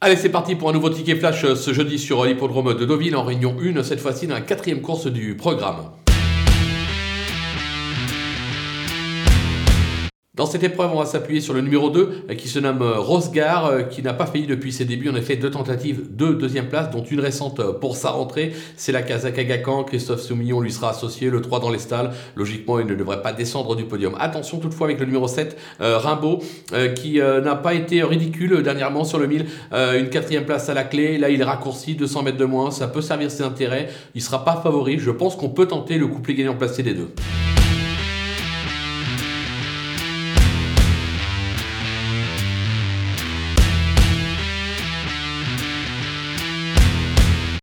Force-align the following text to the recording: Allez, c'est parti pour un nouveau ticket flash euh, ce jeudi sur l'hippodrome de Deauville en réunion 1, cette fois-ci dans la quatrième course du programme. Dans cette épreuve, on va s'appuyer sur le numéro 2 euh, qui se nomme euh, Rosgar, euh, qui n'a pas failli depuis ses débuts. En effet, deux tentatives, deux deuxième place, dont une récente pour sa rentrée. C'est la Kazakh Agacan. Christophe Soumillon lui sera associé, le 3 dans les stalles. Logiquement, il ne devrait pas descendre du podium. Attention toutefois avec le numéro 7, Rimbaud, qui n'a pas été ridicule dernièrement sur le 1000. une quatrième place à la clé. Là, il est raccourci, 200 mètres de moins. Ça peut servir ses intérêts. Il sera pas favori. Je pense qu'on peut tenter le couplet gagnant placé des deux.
Allez, 0.00 0.14
c'est 0.14 0.28
parti 0.28 0.54
pour 0.54 0.70
un 0.70 0.72
nouveau 0.72 0.90
ticket 0.90 1.16
flash 1.16 1.42
euh, 1.42 1.56
ce 1.56 1.72
jeudi 1.72 1.98
sur 1.98 2.24
l'hippodrome 2.24 2.72
de 2.72 2.84
Deauville 2.84 3.16
en 3.16 3.24
réunion 3.24 3.56
1, 3.60 3.82
cette 3.82 3.98
fois-ci 3.98 4.28
dans 4.28 4.34
la 4.34 4.40
quatrième 4.40 4.80
course 4.80 5.08
du 5.08 5.36
programme. 5.36 5.90
Dans 10.38 10.46
cette 10.46 10.62
épreuve, 10.62 10.92
on 10.94 11.00
va 11.00 11.04
s'appuyer 11.04 11.40
sur 11.40 11.52
le 11.52 11.62
numéro 11.62 11.90
2 11.90 12.26
euh, 12.30 12.34
qui 12.36 12.46
se 12.46 12.60
nomme 12.60 12.80
euh, 12.82 13.00
Rosgar, 13.00 13.66
euh, 13.66 13.82
qui 13.82 14.04
n'a 14.04 14.14
pas 14.14 14.24
failli 14.24 14.46
depuis 14.46 14.72
ses 14.72 14.84
débuts. 14.84 15.08
En 15.10 15.16
effet, 15.16 15.34
deux 15.34 15.50
tentatives, 15.50 16.02
deux 16.10 16.34
deuxième 16.34 16.68
place, 16.68 16.92
dont 16.92 17.02
une 17.02 17.18
récente 17.18 17.60
pour 17.80 17.96
sa 17.96 18.10
rentrée. 18.10 18.52
C'est 18.76 18.92
la 18.92 19.02
Kazakh 19.02 19.36
Agacan. 19.36 19.82
Christophe 19.82 20.20
Soumillon 20.20 20.60
lui 20.60 20.70
sera 20.70 20.90
associé, 20.90 21.28
le 21.28 21.40
3 21.40 21.58
dans 21.58 21.70
les 21.70 21.80
stalles. 21.80 22.12
Logiquement, 22.36 22.78
il 22.78 22.86
ne 22.86 22.94
devrait 22.94 23.20
pas 23.20 23.32
descendre 23.32 23.74
du 23.74 23.82
podium. 23.82 24.14
Attention 24.20 24.58
toutefois 24.58 24.86
avec 24.86 25.00
le 25.00 25.06
numéro 25.06 25.26
7, 25.26 25.58
Rimbaud, 25.80 26.38
qui 26.94 27.18
n'a 27.18 27.56
pas 27.56 27.74
été 27.74 28.04
ridicule 28.04 28.62
dernièrement 28.62 29.02
sur 29.02 29.18
le 29.18 29.26
1000. 29.26 29.46
une 29.72 30.08
quatrième 30.08 30.44
place 30.44 30.68
à 30.68 30.74
la 30.74 30.84
clé. 30.84 31.18
Là, 31.18 31.30
il 31.30 31.40
est 31.40 31.44
raccourci, 31.44 31.96
200 31.96 32.22
mètres 32.22 32.38
de 32.38 32.44
moins. 32.44 32.70
Ça 32.70 32.86
peut 32.86 33.02
servir 33.02 33.30
ses 33.30 33.42
intérêts. 33.42 33.88
Il 34.14 34.22
sera 34.22 34.44
pas 34.44 34.60
favori. 34.62 34.98
Je 35.00 35.10
pense 35.10 35.34
qu'on 35.34 35.48
peut 35.48 35.66
tenter 35.66 35.98
le 35.98 36.06
couplet 36.06 36.34
gagnant 36.34 36.54
placé 36.54 36.84
des 36.84 36.94
deux. 36.94 37.08